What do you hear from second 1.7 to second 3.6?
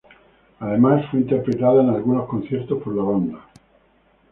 en algunos conciertos por la banda.